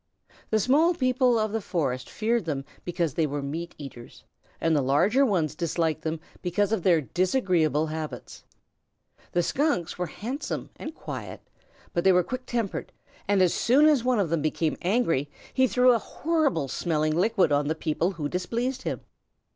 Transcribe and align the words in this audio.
The 0.49 0.59
small 0.59 0.95
people 0.95 1.37
of 1.37 1.51
the 1.51 1.61
forest 1.61 2.09
feared 2.09 2.45
them 2.45 2.65
because 2.83 3.13
they 3.13 3.27
were 3.27 3.43
meat 3.43 3.75
eaters, 3.77 4.23
and 4.59 4.75
the 4.75 4.81
larger 4.81 5.23
ones 5.23 5.53
disliked 5.53 6.01
them 6.01 6.19
because 6.41 6.71
of 6.71 6.81
their 6.81 7.01
disagreeable 7.01 7.85
habits. 7.85 8.43
The 9.33 9.43
Skunks 9.43 9.99
were 9.99 10.07
handsome 10.07 10.71
and 10.75 10.95
quiet, 10.95 11.41
but 11.93 12.03
they 12.03 12.11
were 12.13 12.23
quick 12.23 12.47
tempered, 12.47 12.91
and 13.27 13.43
as 13.43 13.53
soon 13.53 13.85
as 13.85 14.03
one 14.03 14.17
of 14.19 14.31
them 14.31 14.41
became 14.41 14.75
angry 14.81 15.29
he 15.53 15.67
threw 15.67 15.91
a 15.91 15.99
horrible 15.99 16.67
smelling 16.67 17.15
liquid 17.15 17.51
on 17.51 17.67
the 17.67 17.75
people 17.75 18.13
who 18.13 18.27
displeased 18.27 18.81
him. 18.81 19.01